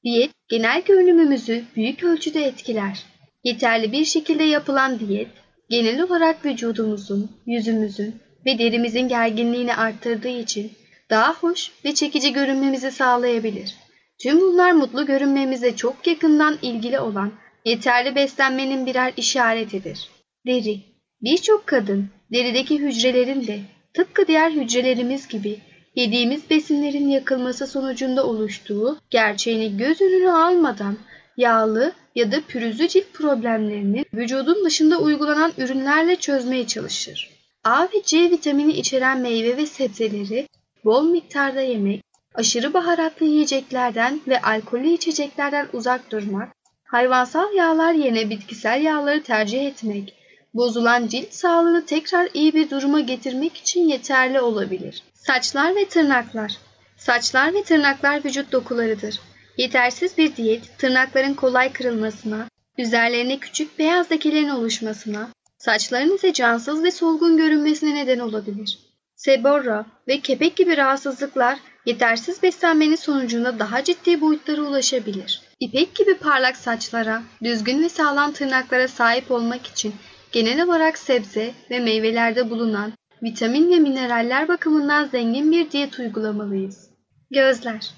Diyet, 0.04 0.30
genel 0.48 0.82
görünümümüzü 0.82 1.64
büyük 1.76 2.04
ölçüde 2.04 2.44
etkiler. 2.44 3.04
Yeterli 3.44 3.92
bir 3.92 4.04
şekilde 4.04 4.44
yapılan 4.44 5.00
diyet, 5.00 5.28
genel 5.70 6.02
olarak 6.02 6.44
vücudumuzun, 6.46 7.30
yüzümüzün 7.46 8.14
ve 8.46 8.58
derimizin 8.58 9.08
gerginliğini 9.08 9.74
arttırdığı 9.74 10.28
için 10.28 10.72
daha 11.10 11.34
hoş 11.34 11.70
ve 11.84 11.94
çekici 11.94 12.32
görünmemizi 12.32 12.90
sağlayabilir. 12.90 13.76
Tüm 14.22 14.40
bunlar 14.40 14.72
mutlu 14.72 15.06
görünmemize 15.06 15.76
çok 15.76 16.06
yakından 16.06 16.58
ilgili 16.62 17.00
olan 17.00 17.32
yeterli 17.64 18.14
beslenmenin 18.14 18.86
birer 18.86 19.12
işaretidir. 19.16 20.08
Deri 20.46 20.80
Birçok 21.22 21.66
kadın 21.66 22.08
derideki 22.32 22.78
hücrelerin 22.78 23.46
de 23.46 23.60
tıpkı 23.94 24.26
diğer 24.26 24.50
hücrelerimiz 24.50 25.28
gibi 25.28 25.58
yediğimiz 25.94 26.50
besinlerin 26.50 27.08
yakılması 27.08 27.66
sonucunda 27.66 28.26
oluştuğu 28.26 28.98
gerçeğini 29.10 29.76
göz 29.76 30.00
önüne 30.00 30.32
almadan 30.32 30.96
yağlı 31.36 31.92
ya 32.14 32.32
da 32.32 32.40
pürüzlü 32.40 32.88
cilt 32.88 33.12
problemlerini 33.12 34.04
vücudun 34.14 34.64
dışında 34.64 34.98
uygulanan 34.98 35.52
ürünlerle 35.58 36.16
çözmeye 36.16 36.66
çalışır. 36.66 37.30
A 37.64 37.84
ve 37.84 38.02
C 38.04 38.30
vitamini 38.30 38.72
içeren 38.72 39.20
meyve 39.20 39.56
ve 39.56 39.66
sebzeleri 39.66 40.48
bol 40.84 41.10
miktarda 41.10 41.60
yemek, 41.60 42.02
aşırı 42.34 42.74
baharatlı 42.74 43.26
yiyeceklerden 43.26 44.20
ve 44.28 44.42
alkollü 44.42 44.88
içeceklerden 44.88 45.68
uzak 45.72 46.10
durmak, 46.12 46.52
hayvansal 46.84 47.54
yağlar 47.54 47.92
yerine 47.92 48.30
bitkisel 48.30 48.82
yağları 48.82 49.22
tercih 49.22 49.66
etmek, 49.66 50.14
bozulan 50.54 51.06
cilt 51.06 51.32
sağlığını 51.32 51.86
tekrar 51.86 52.28
iyi 52.34 52.54
bir 52.54 52.70
duruma 52.70 53.00
getirmek 53.00 53.56
için 53.56 53.88
yeterli 53.88 54.40
olabilir. 54.40 55.02
Saçlar 55.14 55.76
ve 55.76 55.88
tırnaklar 55.88 56.58
Saçlar 57.00 57.54
ve 57.54 57.62
tırnaklar 57.62 58.24
vücut 58.24 58.52
dokularıdır. 58.52 59.20
Yetersiz 59.56 60.18
bir 60.18 60.36
diyet, 60.36 60.78
tırnakların 60.78 61.34
kolay 61.34 61.72
kırılmasına, 61.72 62.48
üzerlerine 62.78 63.38
küçük 63.38 63.78
beyaz 63.78 64.12
lekelerin 64.12 64.48
oluşmasına, 64.48 65.28
saçların 65.58 66.14
ise 66.14 66.32
cansız 66.32 66.84
ve 66.84 66.90
solgun 66.90 67.36
görünmesine 67.36 67.94
neden 67.94 68.18
olabilir. 68.18 68.78
Seborra 69.16 69.86
ve 70.08 70.20
kepek 70.20 70.56
gibi 70.56 70.76
rahatsızlıklar 70.76 71.58
yetersiz 71.86 72.42
beslenmenin 72.42 72.96
sonucunda 72.96 73.58
daha 73.58 73.84
ciddi 73.84 74.20
boyutlara 74.20 74.60
ulaşabilir. 74.60 75.42
İpek 75.60 75.94
gibi 75.94 76.14
parlak 76.14 76.56
saçlara, 76.56 77.22
düzgün 77.44 77.82
ve 77.82 77.88
sağlam 77.88 78.32
tırnaklara 78.32 78.88
sahip 78.88 79.30
olmak 79.30 79.66
için 79.66 79.94
genel 80.32 80.64
olarak 80.64 80.98
sebze 80.98 81.54
ve 81.70 81.80
meyvelerde 81.80 82.50
bulunan 82.50 82.92
vitamin 83.22 83.70
ve 83.72 83.76
mineraller 83.76 84.48
bakımından 84.48 85.04
zengin 85.04 85.52
bir 85.52 85.70
diyet 85.70 85.98
uygulamalıyız. 85.98 86.90
Gözler 87.30 87.90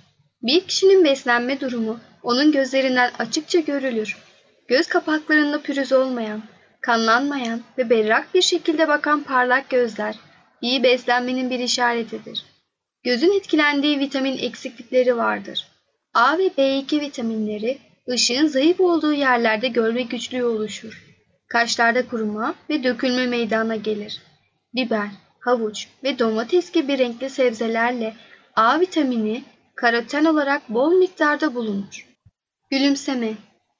Bir 0.43 0.61
kişinin 0.61 1.05
beslenme 1.05 1.61
durumu 1.61 2.01
onun 2.23 2.53
gözlerinden 2.53 3.11
açıkça 3.19 3.61
görülür. 3.61 4.17
Göz 4.69 4.87
kapaklarında 4.87 5.63
pürüz 5.63 5.93
olmayan, 5.93 6.43
kanlanmayan 6.81 7.61
ve 7.79 7.91
berrak 7.91 8.35
bir 8.35 8.43
şekilde 8.43 8.89
bakan 8.89 9.23
parlak 9.23 9.71
gözler 9.71 10.17
iyi 10.61 10.83
beslenmenin 10.83 11.51
bir 11.51 11.59
işaretidir. 11.59 12.52
Gözün 13.05 13.37
etkilendiği 13.37 13.99
vitamin 13.99 14.39
eksiklikleri 14.39 15.17
vardır. 15.17 15.67
A 16.15 16.39
ve 16.39 16.47
B2 16.47 17.01
vitaminleri 17.01 17.79
ışığın 18.09 18.47
zayıf 18.47 18.81
olduğu 18.81 19.13
yerlerde 19.13 19.69
görme 19.69 20.03
güçlüğü 20.03 20.45
oluşur. 20.45 21.05
Kaşlarda 21.49 22.09
kuruma 22.09 22.55
ve 22.71 22.85
dökülme 22.85 23.27
meydana 23.27 23.77
gelir. 23.77 24.23
Biber, 24.75 25.09
havuç 25.41 25.89
ve 26.05 26.19
domates 26.19 26.73
gibi 26.73 26.99
renkli 26.99 27.31
sebzelerle 27.31 28.15
A 28.57 28.81
vitamini 28.81 29.45
karoten 29.75 30.25
olarak 30.25 30.69
bol 30.69 30.93
miktarda 30.93 31.55
bulunur. 31.55 32.07
Gülümseme 32.71 33.33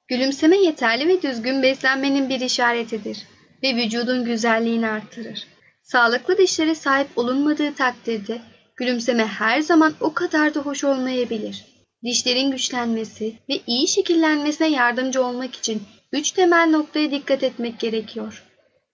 Gülümseme 0.07 0.57
yeterli 0.57 1.07
ve 1.07 1.21
düzgün 1.21 1.63
beslenmenin 1.63 2.29
bir 2.29 2.39
işaretidir 2.39 3.17
ve 3.63 3.75
vücudun 3.75 4.25
güzelliğini 4.25 4.87
artırır. 4.87 5.47
Sağlıklı 5.83 6.37
dişlere 6.37 6.75
sahip 6.75 7.07
olunmadığı 7.15 7.73
takdirde 7.73 8.41
gülümseme 8.75 9.25
her 9.25 9.61
zaman 9.61 9.93
o 9.99 10.13
kadar 10.13 10.53
da 10.53 10.59
hoş 10.59 10.83
olmayabilir. 10.83 11.65
Dişlerin 12.03 12.51
güçlenmesi 12.51 13.33
ve 13.49 13.59
iyi 13.67 13.87
şekillenmesine 13.87 14.69
yardımcı 14.69 15.25
olmak 15.25 15.55
için 15.55 15.83
üç 16.11 16.31
temel 16.31 16.69
noktaya 16.69 17.11
dikkat 17.11 17.43
etmek 17.43 17.79
gerekiyor. 17.79 18.43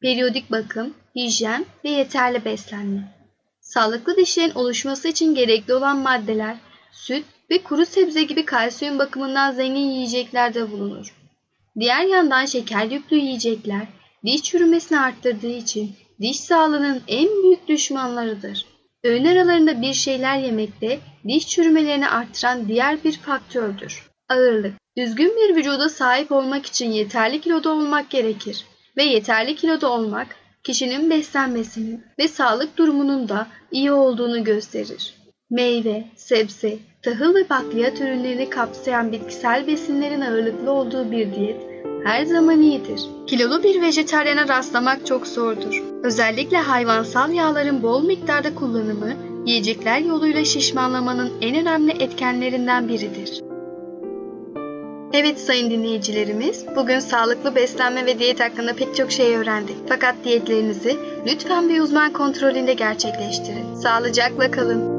Periyodik 0.01 0.51
bakım, 0.51 0.93
hijyen 1.15 1.65
ve 1.85 1.89
yeterli 1.89 2.45
beslenme. 2.45 3.15
Sağlıklı 3.61 4.17
dişlerin 4.17 4.55
oluşması 4.55 5.07
için 5.07 5.35
gerekli 5.35 5.73
olan 5.73 5.97
maddeler, 5.97 6.57
süt 6.91 7.25
ve 7.49 7.63
kuru 7.63 7.85
sebze 7.85 8.23
gibi 8.23 8.45
kalsiyum 8.45 8.99
bakımından 8.99 9.51
zengin 9.51 9.89
yiyeceklerde 9.89 10.71
bulunur. 10.71 11.15
Diğer 11.79 12.03
yandan 12.05 12.45
şeker 12.45 12.85
yüklü 12.85 13.17
yiyecekler 13.17 13.87
diş 14.25 14.43
çürümesini 14.43 14.99
arttırdığı 14.99 15.51
için 15.51 15.95
diş 16.21 16.39
sağlığının 16.39 17.01
en 17.07 17.43
büyük 17.43 17.67
düşmanlarıdır. 17.67 18.65
Öğün 19.03 19.25
aralarında 19.25 19.81
bir 19.81 19.93
şeyler 19.93 20.37
yemek 20.37 20.81
de 20.81 20.99
diş 21.27 21.47
çürümelerini 21.47 22.09
artıran 22.09 22.67
diğer 22.67 23.03
bir 23.03 23.17
faktördür. 23.17 24.09
Ağırlık 24.29 24.73
Düzgün 24.97 25.35
bir 25.37 25.55
vücuda 25.55 25.89
sahip 25.89 26.31
olmak 26.31 26.65
için 26.65 26.91
yeterli 26.91 27.41
kiloda 27.41 27.69
olmak 27.69 28.09
gerekir 28.09 28.65
ve 28.97 29.03
yeterli 29.03 29.55
kiloda 29.55 29.91
olmak 29.91 30.27
kişinin 30.63 31.09
beslenmesinin 31.09 32.03
ve 32.19 32.27
sağlık 32.27 32.77
durumunun 32.77 33.29
da 33.29 33.47
iyi 33.71 33.91
olduğunu 33.91 34.43
gösterir. 34.43 35.13
Meyve, 35.49 36.03
sebze, 36.15 36.77
tahıl 37.01 37.35
ve 37.35 37.49
bakliyat 37.49 38.01
ürünlerini 38.01 38.49
kapsayan 38.49 39.11
bitkisel 39.11 39.67
besinlerin 39.67 40.21
ağırlıklı 40.21 40.71
olduğu 40.71 41.11
bir 41.11 41.35
diyet 41.35 41.61
her 42.03 42.25
zaman 42.25 42.61
iyidir. 42.61 43.01
Kilolu 43.27 43.63
bir 43.63 43.81
vejetaryene 43.81 44.47
rastlamak 44.47 45.05
çok 45.05 45.27
zordur. 45.27 45.83
Özellikle 46.03 46.57
hayvansal 46.57 47.33
yağların 47.33 47.83
bol 47.83 48.03
miktarda 48.03 48.55
kullanımı 48.55 49.13
yiyecekler 49.45 49.99
yoluyla 49.99 50.45
şişmanlamanın 50.45 51.31
en 51.41 51.55
önemli 51.55 51.91
etkenlerinden 51.91 52.87
biridir. 52.87 53.41
Evet 55.13 55.39
sayın 55.39 55.69
dinleyicilerimiz, 55.71 56.65
bugün 56.75 56.99
sağlıklı 56.99 57.55
beslenme 57.55 58.05
ve 58.05 58.19
diyet 58.19 58.39
hakkında 58.39 58.73
pek 58.73 58.95
çok 58.95 59.11
şey 59.11 59.35
öğrendik. 59.35 59.75
Fakat 59.87 60.15
diyetlerinizi 60.23 60.97
lütfen 61.27 61.69
bir 61.69 61.81
uzman 61.81 62.13
kontrolünde 62.13 62.73
gerçekleştirin. 62.73 63.75
Sağlıcakla 63.75 64.51
kalın. 64.51 64.98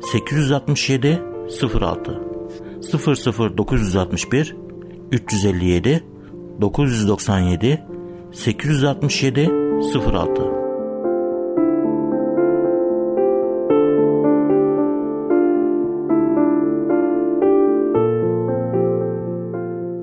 867 0.00 1.20
06 1.48 2.28
00961 3.56 4.56
357 5.10 6.04
997 6.60 7.78
867 8.32 9.50
06 9.82 10.58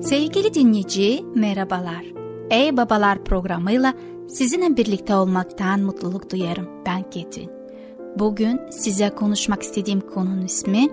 Sevgili 0.02 0.54
dinleyici 0.54 1.24
merhabalar. 1.34 2.04
Ey 2.50 2.76
Babalar 2.76 3.24
programıyla 3.24 3.94
sizinle 4.28 4.76
birlikte 4.76 5.14
olmaktan 5.14 5.80
mutluluk 5.80 6.32
duyarım. 6.32 6.68
Ben 6.86 7.10
Ketrin. 7.10 7.55
Bugün 8.18 8.60
size 8.70 9.10
konuşmak 9.10 9.62
istediğim 9.62 10.00
konunun 10.00 10.44
ismi 10.44 10.88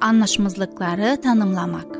anlaşmazlıkları 0.00 1.20
tanımlamak. 1.20 1.98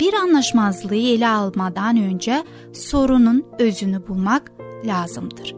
Bir 0.00 0.14
anlaşmazlığı 0.14 0.94
ele 0.94 1.28
almadan 1.28 1.96
önce 1.96 2.44
sorunun 2.72 3.44
özünü 3.58 4.08
bulmak 4.08 4.52
lazımdır. 4.84 5.54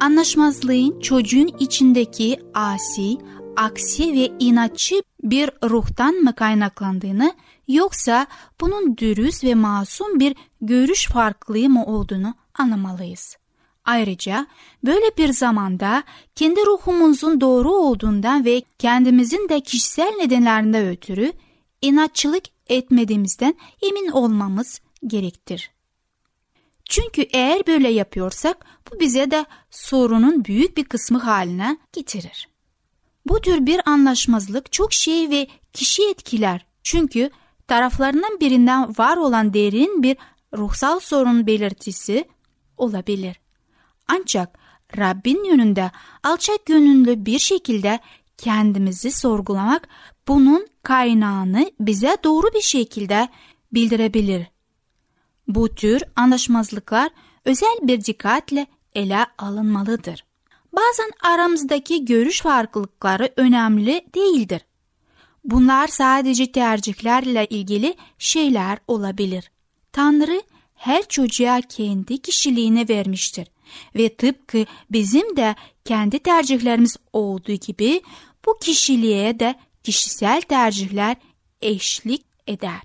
Anlaşmazlığın 0.00 1.00
çocuğun 1.00 1.50
içindeki 1.58 2.40
asi, 2.54 3.18
aksi 3.56 4.12
ve 4.12 4.32
inatçı 4.38 5.02
bir 5.22 5.50
ruhtan 5.64 6.14
mı 6.14 6.34
kaynaklandığını 6.34 7.32
yoksa 7.68 8.26
bunun 8.60 8.96
dürüst 8.96 9.44
ve 9.44 9.54
masum 9.54 10.20
bir 10.20 10.36
görüş 10.60 11.08
farklılığı 11.08 11.68
mı 11.68 11.84
olduğunu 11.84 12.34
anlamalıyız. 12.58 13.36
Ayrıca 13.86 14.46
böyle 14.84 15.16
bir 15.18 15.32
zamanda 15.32 16.02
kendi 16.34 16.60
ruhumuzun 16.60 17.40
doğru 17.40 17.72
olduğundan 17.72 18.44
ve 18.44 18.62
kendimizin 18.78 19.48
de 19.48 19.60
kişisel 19.60 20.12
nedenlerinden 20.18 20.88
ötürü 20.88 21.32
inatçılık 21.82 22.44
etmediğimizden 22.66 23.54
emin 23.82 24.10
olmamız 24.10 24.80
gerektir. 25.06 25.70
Çünkü 26.88 27.22
eğer 27.22 27.66
böyle 27.66 27.88
yapıyorsak 27.88 28.66
bu 28.90 29.00
bize 29.00 29.30
de 29.30 29.44
sorunun 29.70 30.44
büyük 30.44 30.76
bir 30.76 30.84
kısmı 30.84 31.18
haline 31.18 31.78
getirir. 31.92 32.48
Bu 33.26 33.40
tür 33.40 33.66
bir 33.66 33.88
anlaşmazlık 33.88 34.72
çok 34.72 34.92
şey 34.92 35.30
ve 35.30 35.48
kişi 35.72 36.10
etkiler. 36.10 36.66
Çünkü 36.82 37.30
taraflarından 37.68 38.40
birinden 38.40 38.88
var 38.98 39.16
olan 39.16 39.54
derin 39.54 40.02
bir 40.02 40.16
ruhsal 40.56 41.00
sorun 41.00 41.46
belirtisi 41.46 42.24
olabilir. 42.76 43.40
Ancak 44.08 44.58
Rabbin 44.98 45.44
yönünde 45.44 45.90
alçak 46.22 46.66
gönüllü 46.66 47.26
bir 47.26 47.38
şekilde 47.38 48.00
kendimizi 48.38 49.10
sorgulamak 49.10 49.88
bunun 50.28 50.66
kaynağını 50.82 51.70
bize 51.80 52.16
doğru 52.24 52.46
bir 52.54 52.60
şekilde 52.60 53.28
bildirebilir. 53.72 54.46
Bu 55.48 55.68
tür 55.68 56.02
anlaşmazlıklar 56.16 57.10
özel 57.44 57.78
bir 57.82 58.04
dikkatle 58.04 58.66
ele 58.94 59.26
alınmalıdır. 59.38 60.24
Bazen 60.72 61.10
aramızdaki 61.22 62.04
görüş 62.04 62.42
farklılıkları 62.42 63.32
önemli 63.36 64.06
değildir. 64.14 64.62
Bunlar 65.44 65.86
sadece 65.86 66.52
tercihlerle 66.52 67.46
ilgili 67.46 67.94
şeyler 68.18 68.78
olabilir. 68.88 69.50
Tanrı 69.92 70.42
her 70.74 71.08
çocuğa 71.08 71.60
kendi 71.60 72.18
kişiliğini 72.18 72.88
vermiştir 72.88 73.46
ve 73.96 74.08
tıpkı 74.08 74.64
bizim 74.90 75.36
de 75.36 75.54
kendi 75.84 76.18
tercihlerimiz 76.18 76.96
olduğu 77.12 77.52
gibi 77.52 78.00
bu 78.46 78.58
kişiliğe 78.58 79.40
de 79.40 79.54
kişisel 79.82 80.40
tercihler 80.40 81.16
eşlik 81.60 82.24
eder. 82.46 82.82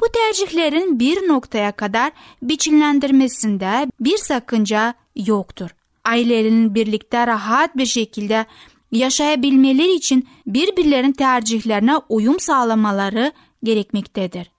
Bu 0.00 0.06
tercihlerin 0.12 0.98
bir 0.98 1.28
noktaya 1.28 1.72
kadar 1.72 2.12
biçimlendirmesinde 2.42 3.90
bir 4.00 4.16
sakınca 4.16 4.94
yoktur. 5.16 5.70
Ailelerin 6.04 6.74
birlikte 6.74 7.26
rahat 7.26 7.76
bir 7.76 7.86
şekilde 7.86 8.46
yaşayabilmeleri 8.92 9.92
için 9.92 10.28
birbirlerinin 10.46 11.12
tercihlerine 11.12 11.96
uyum 12.08 12.40
sağlamaları 12.40 13.32
gerekmektedir. 13.64 14.50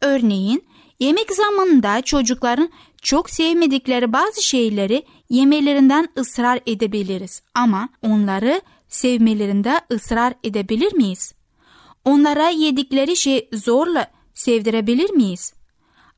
Örneğin 0.00 0.64
yemek 1.00 1.32
zamanında 1.32 2.02
çocukların 2.02 2.70
çok 3.02 3.30
sevmedikleri 3.30 4.12
bazı 4.12 4.42
şeyleri 4.42 5.02
yemelerinden 5.30 6.08
ısrar 6.18 6.60
edebiliriz 6.66 7.42
ama 7.54 7.88
onları 8.02 8.60
sevmelerinde 8.88 9.80
ısrar 9.92 10.34
edebilir 10.44 10.94
miyiz? 10.94 11.34
Onlara 12.04 12.48
yedikleri 12.48 13.16
şey 13.16 13.48
zorla 13.52 14.10
sevdirebilir 14.34 15.10
miyiz? 15.10 15.54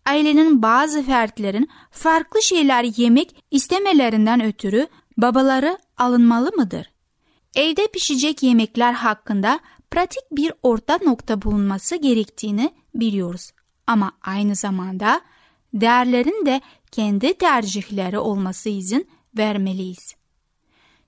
Ailenin 0.07 0.63
bazı 0.63 1.03
fertlerin 1.03 1.69
farklı 1.91 2.43
şeyler 2.43 2.85
yemek 2.97 3.45
istemelerinden 3.51 4.45
ötürü 4.45 4.87
babaları 5.17 5.79
alınmalı 5.97 6.51
mıdır? 6.57 6.91
Evde 7.55 7.87
pişecek 7.87 8.43
yemekler 8.43 8.93
hakkında 8.93 9.61
pratik 9.91 10.23
bir 10.33 10.53
orta 10.63 10.99
nokta 11.05 11.43
bulunması 11.43 11.97
gerektiğini 11.97 12.71
biliyoruz. 12.95 13.51
Ama 13.87 14.13
aynı 14.23 14.55
zamanda 14.55 15.21
değerlerin 15.75 16.47
de 16.47 16.61
kendi 16.91 17.35
tercihleri 17.35 18.19
olması 18.19 18.69
izin 18.69 19.09
vermeliyiz. 19.37 20.15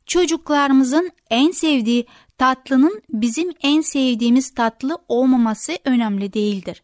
Çocuklarımızın 0.07 1.11
en 1.31 1.51
sevdiği 1.51 2.07
tatlının 2.39 3.03
bizim 3.09 3.53
en 3.63 3.81
sevdiğimiz 3.81 4.55
tatlı 4.55 4.99
olmaması 5.09 5.73
önemli 5.85 6.33
değildir. 6.33 6.83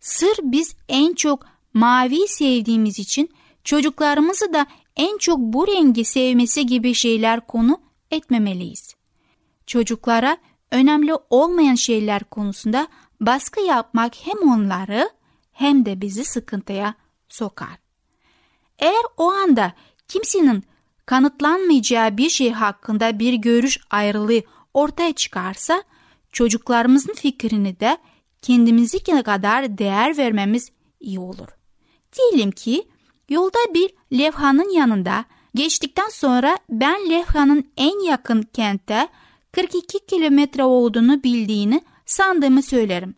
Sır 0.00 0.36
biz 0.42 0.76
en 0.88 1.14
çok 1.14 1.46
mavi 1.74 2.28
sevdiğimiz 2.28 2.98
için 2.98 3.30
çocuklarımızı 3.64 4.52
da 4.52 4.66
en 4.96 5.18
çok 5.18 5.38
bu 5.38 5.66
rengi 5.66 6.04
sevmesi 6.04 6.66
gibi 6.66 6.94
şeyler 6.94 7.46
konu 7.46 7.80
etmemeliyiz. 8.10 8.94
Çocuklara 9.66 10.36
önemli 10.70 11.14
olmayan 11.30 11.74
şeyler 11.74 12.24
konusunda 12.24 12.88
baskı 13.20 13.60
yapmak 13.60 14.14
hem 14.26 14.50
onları 14.50 15.10
hem 15.52 15.86
de 15.86 16.00
bizi 16.00 16.24
sıkıntıya 16.24 16.94
sokar. 17.34 17.78
Eğer 18.78 19.02
o 19.16 19.30
anda 19.30 19.72
kimsenin 20.08 20.64
kanıtlanmayacağı 21.06 22.16
bir 22.16 22.30
şey 22.30 22.50
hakkında 22.52 23.18
bir 23.18 23.34
görüş 23.34 23.78
ayrılığı 23.90 24.42
ortaya 24.74 25.12
çıkarsa 25.12 25.82
çocuklarımızın 26.32 27.14
fikrini 27.14 27.80
de 27.80 27.98
kendimizi 28.42 29.02
kadar 29.22 29.78
değer 29.78 30.16
vermemiz 30.16 30.70
iyi 31.00 31.18
olur. 31.18 31.48
Diyelim 32.12 32.50
ki 32.50 32.88
yolda 33.28 33.74
bir 33.74 33.90
levhanın 34.18 34.70
yanında 34.70 35.24
geçtikten 35.54 36.08
sonra 36.08 36.58
ben 36.70 37.10
levhanın 37.10 37.70
en 37.76 38.04
yakın 38.04 38.42
kentte 38.42 39.08
42 39.52 40.06
kilometre 40.06 40.64
olduğunu 40.64 41.22
bildiğini 41.22 41.82
sandığımı 42.06 42.62
söylerim. 42.62 43.14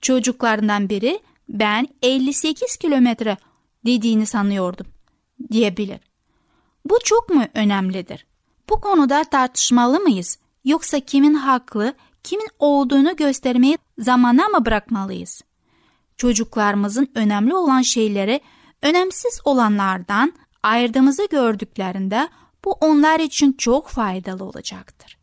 Çocuklarından 0.00 0.88
biri 0.88 1.20
ben 1.48 1.88
58 2.02 2.76
kilometre 2.76 3.36
dediğini 3.86 4.26
sanıyordum 4.26 4.86
diyebilir. 5.52 6.00
Bu 6.84 6.98
çok 7.04 7.30
mu 7.30 7.44
önemlidir? 7.54 8.26
Bu 8.68 8.80
konuda 8.80 9.24
tartışmalı 9.24 10.00
mıyız? 10.00 10.38
Yoksa 10.64 11.00
kimin 11.00 11.34
haklı, 11.34 11.94
kimin 12.22 12.48
olduğunu 12.58 13.16
göstermeyi 13.16 13.78
zamana 13.98 14.48
mı 14.48 14.66
bırakmalıyız? 14.66 15.42
Çocuklarımızın 16.16 17.08
önemli 17.14 17.54
olan 17.54 17.82
şeyleri 17.82 18.40
önemsiz 18.82 19.40
olanlardan 19.44 20.32
ayırdığımızı 20.62 21.28
gördüklerinde 21.30 22.28
bu 22.64 22.72
onlar 22.72 23.20
için 23.20 23.52
çok 23.52 23.88
faydalı 23.88 24.44
olacaktır. 24.44 25.18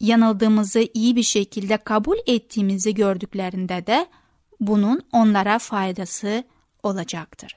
Yanıldığımızı 0.00 0.88
iyi 0.94 1.16
bir 1.16 1.22
şekilde 1.22 1.76
kabul 1.76 2.16
ettiğimizi 2.26 2.94
gördüklerinde 2.94 3.86
de 3.86 4.06
bunun 4.66 5.02
onlara 5.12 5.58
faydası 5.58 6.44
olacaktır. 6.82 7.56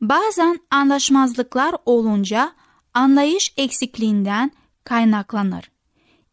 Bazen 0.00 0.60
anlaşmazlıklar 0.70 1.74
olunca 1.86 2.52
anlayış 2.94 3.54
eksikliğinden 3.56 4.50
kaynaklanır. 4.84 5.70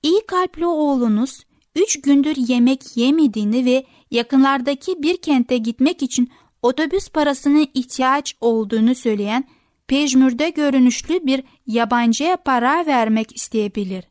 İyi 0.04 0.26
kalpli 0.28 0.66
oğlunuz 0.66 1.44
üç 1.76 2.02
gündür 2.02 2.36
yemek 2.36 2.98
yemediğini 2.98 3.66
ve 3.66 3.86
yakınlardaki 4.12 5.04
bir 5.04 5.18
kente 5.18 5.58
gitmek 5.58 6.04
için 6.04 6.32
otobüs 6.62 7.10
parasına 7.10 7.66
ihtiyaç 7.74 8.36
olduğunu 8.42 8.96
söyleyen 8.96 9.44
pejmürde 9.88 10.50
görünüşlü 10.50 11.26
bir 11.26 11.44
yabancıya 11.68 12.38
para 12.38 12.86
vermek 12.86 13.36
isteyebilir. 13.36 14.04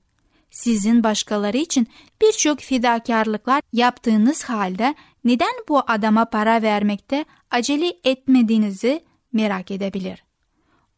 Sizin 0.50 1.04
başkaları 1.04 1.56
için 1.56 1.86
birçok 2.22 2.60
fedakarlıklar 2.60 3.62
yaptığınız 3.72 4.44
halde 4.44 4.94
neden 5.24 5.52
bu 5.68 5.82
adama 5.86 6.24
para 6.24 6.62
vermekte 6.62 7.24
acele 7.50 7.92
etmediğinizi 8.04 9.04
merak 9.32 9.70
edebilir. 9.70 10.24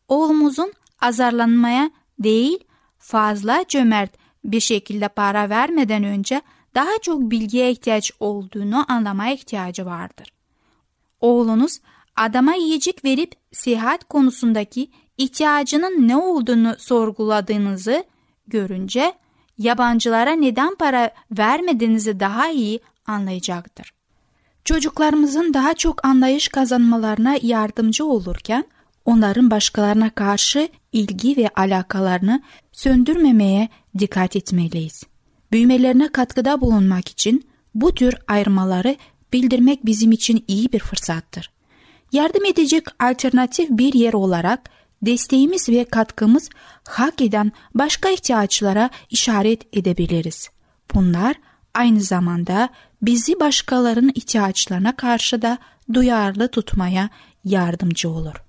Oğlumuzun 0.09 0.73
azarlanmaya 1.01 1.91
değil 2.19 2.59
fazla 2.99 3.65
cömert 3.69 4.11
bir 4.45 4.61
şekilde 4.61 5.09
para 5.09 5.51
vermeden 5.51 6.05
önce 6.05 6.43
daha 6.75 6.99
çok 7.03 7.21
bilgiye 7.21 7.71
ihtiyaç 7.71 8.13
olduğunu 8.21 8.93
anlamaya 8.93 9.35
ihtiyacı 9.35 9.87
vardır. 9.87 10.33
Oğlunuz 11.21 11.81
adama 12.17 12.55
yiyecek 12.55 13.05
verip 13.05 13.35
sihat 13.53 14.05
konusundaki 14.05 14.91
ihtiyacının 15.19 16.09
ne 16.09 16.17
olduğunu 16.17 16.77
sorguladığınızı 16.79 18.05
görünce 18.47 19.13
yabancılara 19.59 20.33
neden 20.33 20.75
para 20.75 21.11
vermediğinizi 21.31 22.21
daha 22.21 22.51
iyi 22.51 22.81
anlayacaktır. 23.07 23.93
Çocuklarımızın 24.65 25.55
daha 25.55 25.75
çok 25.75 26.07
anlayış 26.07 26.49
kazanmalarına 26.49 27.37
yardımcı 27.43 28.05
olurken 28.05 28.65
onların 29.05 29.51
başkalarına 29.51 30.11
karşı 30.11 30.69
ilgi 30.93 31.37
ve 31.37 31.49
alakalarını 31.57 32.43
söndürmemeye 32.73 33.69
dikkat 33.99 34.37
etmeliyiz. 34.37 35.03
Büyümelerine 35.53 36.09
katkıda 36.09 36.61
bulunmak 36.61 37.09
için 37.09 37.47
bu 37.75 37.95
tür 37.95 38.15
ayrımaları 38.29 38.97
bildirmek 39.33 39.87
bizim 39.87 40.13
için 40.13 40.45
iyi 40.49 40.73
bir 40.73 40.79
fırsattır. 40.79 41.51
Yardım 42.13 42.45
edecek 42.45 42.87
alternatif 43.01 43.71
bir 43.71 43.95
yer 43.95 44.13
olarak 44.13 44.71
desteğimiz 45.03 45.69
ve 45.69 45.85
katkımız 45.85 46.51
hak 46.89 47.21
eden 47.21 47.53
başka 47.75 48.11
ihtiyaçlara 48.11 48.91
işaret 49.11 49.77
edebiliriz. 49.77 50.51
Bunlar 50.95 51.37
aynı 51.75 52.01
zamanda 52.01 52.69
bizi 53.03 53.41
başkalarının 53.41 54.13
ihtiyaçlarına 54.15 54.97
karşı 54.97 55.43
da 55.43 55.59
duyarlı 55.93 56.49
tutmaya 56.49 57.09
yardımcı 57.45 58.11
olur. 58.11 58.45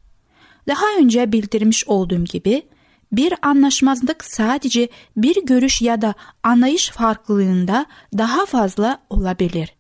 Daha 0.68 0.86
önce 1.00 1.32
bildirmiş 1.32 1.88
olduğum 1.88 2.24
gibi 2.24 2.68
bir 3.12 3.34
anlaşmazlık 3.42 4.26
sadece 4.26 4.90
bir 5.18 5.46
görüş 5.46 5.82
ya 5.82 6.02
da 6.02 6.14
anlayış 6.44 6.90
farklılığında 6.90 7.86
daha 8.18 8.46
fazla 8.46 9.02
olabilir. 9.10 9.76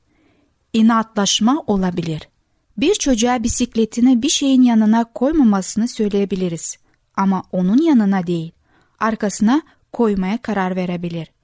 İnatlaşma 0.73 1.63
olabilir. 1.67 2.29
Bir 2.77 2.93
çocuğa 2.95 3.43
bisikletini 3.43 4.21
bir 4.21 4.29
şeyin 4.29 4.62
yanına 4.62 5.03
koymamasını 5.03 5.88
söyleyebiliriz 5.88 6.77
ama 7.15 7.43
onun 7.51 7.81
yanına 7.81 8.27
değil, 8.27 8.51
arkasına 8.99 9.62
koymaya 9.91 10.38
karar 10.41 10.75
verebilir. 10.75 11.34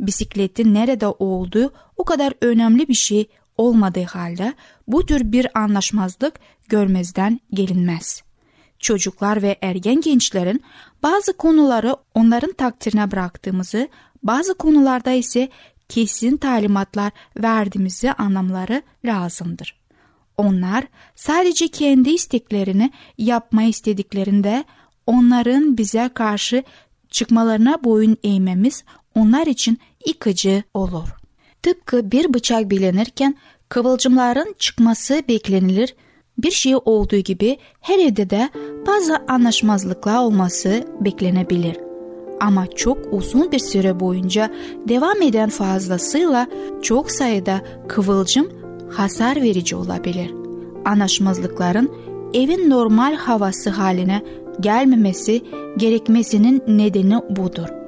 Bisikletin 0.00 0.74
nerede 0.74 1.06
olduğu 1.06 1.72
o 1.96 2.04
kadar 2.04 2.32
önemli 2.40 2.88
bir 2.88 2.94
şey 2.94 3.28
olmadığı 3.56 4.04
halde 4.04 4.54
bu 4.88 5.06
tür 5.06 5.32
bir 5.32 5.58
anlaşmazlık 5.58 6.34
görmezden 6.68 7.40
gelinmez. 7.52 8.22
Çocuklar 8.78 9.42
ve 9.42 9.58
ergen 9.62 10.00
gençlerin 10.00 10.62
bazı 11.02 11.36
konuları 11.36 11.96
onların 12.14 12.52
takdirine 12.52 13.10
bıraktığımızı, 13.10 13.88
bazı 14.22 14.54
konularda 14.54 15.10
ise 15.12 15.48
kesin 15.88 16.36
talimatlar 16.36 17.12
verdiğimizi 17.36 18.12
anlamları 18.12 18.82
lazımdır. 19.04 19.80
Onlar 20.36 20.84
sadece 21.14 21.68
kendi 21.68 22.10
isteklerini 22.10 22.90
yapmayı 23.18 23.68
istediklerinde 23.68 24.64
onların 25.06 25.78
bize 25.78 26.10
karşı 26.14 26.64
çıkmalarına 27.10 27.84
boyun 27.84 28.16
eğmemiz 28.22 28.84
onlar 29.14 29.46
için 29.46 29.78
yıkıcı 30.06 30.62
olur. 30.74 31.08
Tıpkı 31.62 32.10
bir 32.10 32.34
bıçak 32.34 32.70
bilenirken 32.70 33.36
kıvılcımların 33.68 34.54
çıkması 34.58 35.22
beklenilir 35.28 35.94
bir 36.38 36.50
şey 36.50 36.76
olduğu 36.84 37.16
gibi 37.16 37.58
her 37.80 37.98
evde 37.98 38.30
de 38.30 38.50
bazı 38.86 39.16
anlaşmazlıklar 39.28 40.18
olması 40.18 40.84
beklenebilir. 41.00 41.76
Ama 42.40 42.66
çok 42.66 42.98
uzun 43.12 43.52
bir 43.52 43.58
süre 43.58 44.00
boyunca 44.00 44.50
devam 44.88 45.22
eden 45.22 45.48
fazlasıyla 45.48 46.46
çok 46.82 47.10
sayıda 47.10 47.60
kıvılcım 47.88 48.48
hasar 48.92 49.36
verici 49.42 49.76
olabilir. 49.76 50.34
Anlaşmazlıkların 50.84 51.90
evin 52.34 52.70
normal 52.70 53.14
havası 53.14 53.70
haline 53.70 54.22
gelmemesi 54.60 55.42
gerekmesinin 55.76 56.62
nedeni 56.68 57.20
budur. 57.30 57.83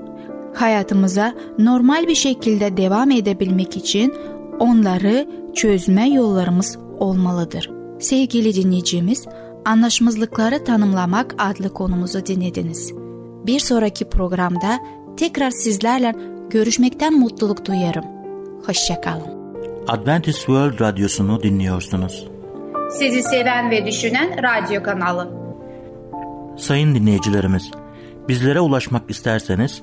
Hayatımıza 0.57 1.35
normal 1.59 2.07
bir 2.07 2.15
şekilde 2.15 2.77
devam 2.77 3.11
edebilmek 3.11 3.77
için 3.77 4.15
onları 4.59 5.29
çözme 5.55 6.09
yollarımız 6.09 6.79
olmalıdır. 6.99 7.71
Sevgili 8.01 8.55
dinleyicimiz, 8.55 9.27
anlaşmazlıkları 9.65 10.65
tanımlamak 10.65 11.35
adlı 11.39 11.75
konumuzu 11.75 12.27
dinlediniz. 12.27 12.93
Bir 13.47 13.59
sonraki 13.59 14.09
programda 14.09 14.79
tekrar 15.17 15.51
sizlerle 15.51 16.15
görüşmekten 16.51 17.19
mutluluk 17.19 17.67
duyarım. 17.67 18.05
Hoşçakalın. 18.67 19.57
Adventist 19.89 20.39
World 20.39 20.81
Radyosu'nu 20.81 21.43
dinliyorsunuz. 21.43 22.29
Sizi 22.91 23.23
seven 23.23 23.71
ve 23.71 23.87
düşünen 23.87 24.31
radyo 24.43 24.83
kanalı. 24.83 25.31
Sayın 26.57 26.95
dinleyicilerimiz, 26.95 27.71
bizlere 28.29 28.61
ulaşmak 28.61 29.11
isterseniz 29.11 29.83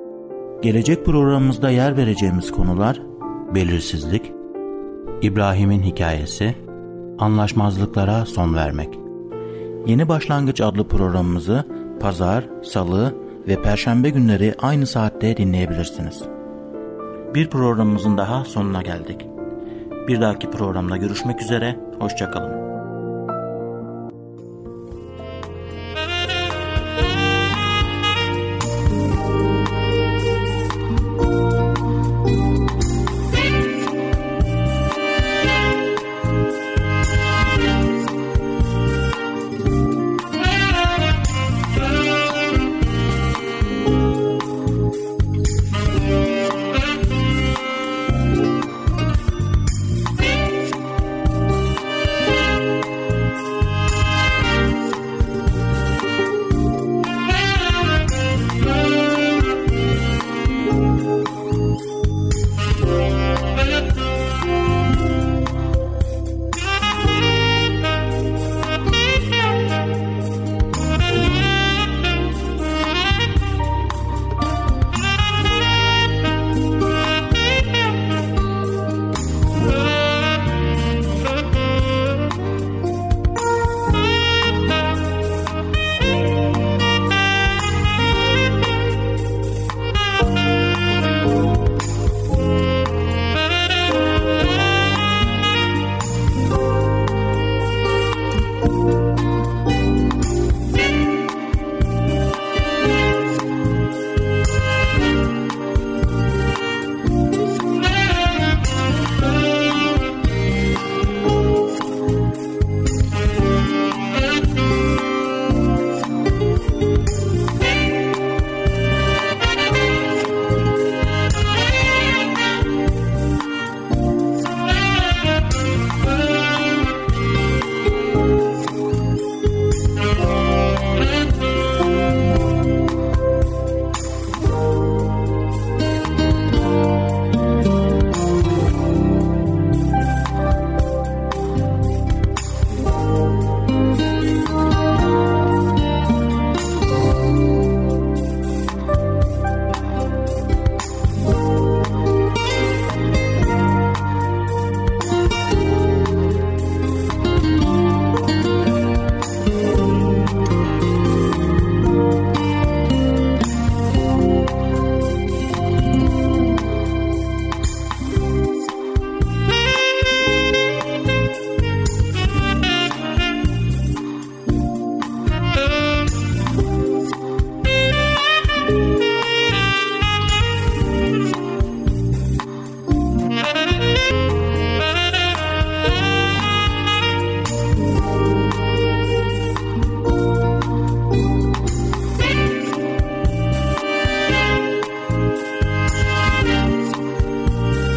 Gelecek 0.61 1.05
programımızda 1.05 1.69
yer 1.69 1.97
vereceğimiz 1.97 2.51
konular 2.51 3.01
belirsizlik, 3.55 4.31
İbrahim'in 5.21 5.83
hikayesi, 5.83 6.55
anlaşmazlıklara 7.19 8.25
son 8.25 8.55
vermek. 8.55 8.99
Yeni 9.85 10.07
Başlangıç 10.09 10.61
adlı 10.61 10.87
programımızı 10.87 11.63
pazar, 11.99 12.43
salı 12.63 13.15
ve 13.47 13.61
perşembe 13.61 14.09
günleri 14.09 14.55
aynı 14.61 14.87
saatte 14.87 15.37
dinleyebilirsiniz. 15.37 16.23
Bir 17.35 17.49
programımızın 17.49 18.17
daha 18.17 18.45
sonuna 18.45 18.81
geldik. 18.81 19.25
Bir 20.07 20.21
dahaki 20.21 20.49
programda 20.49 20.97
görüşmek 20.97 21.41
üzere, 21.41 21.79
hoşçakalın. 21.99 22.70